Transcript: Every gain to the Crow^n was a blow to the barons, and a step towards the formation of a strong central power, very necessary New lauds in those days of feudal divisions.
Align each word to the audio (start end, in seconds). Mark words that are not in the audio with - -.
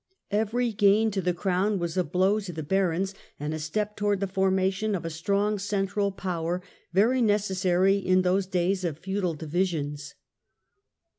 Every 0.31 0.71
gain 0.73 1.11
to 1.11 1.21
the 1.21 1.31
Crow^n 1.31 1.77
was 1.77 1.95
a 1.95 2.03
blow 2.03 2.39
to 2.39 2.51
the 2.51 2.63
barons, 2.63 3.13
and 3.39 3.53
a 3.53 3.59
step 3.59 3.95
towards 3.95 4.19
the 4.19 4.25
formation 4.25 4.95
of 4.95 5.05
a 5.05 5.11
strong 5.11 5.59
central 5.59 6.11
power, 6.11 6.63
very 6.91 7.21
necessary 7.21 7.97
New 7.97 7.97
lauds 7.99 8.07
in 8.07 8.21
those 8.23 8.47
days 8.47 8.83
of 8.83 8.97
feudal 8.97 9.35
divisions. 9.35 10.15